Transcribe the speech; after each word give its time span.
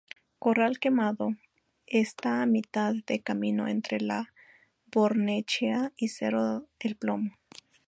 Corral 0.39 0.79
Quemado 0.79 1.29
está 1.85 2.41
a 2.41 2.47
mitad 2.47 2.95
de 3.09 3.21
camino 3.21 3.67
entre 3.67 4.01
Lo 4.01 4.25
Barnechea 4.91 5.91
y 5.95 6.07
Cerro 6.07 6.65
el 6.79 6.95
Plomo. 6.95 7.37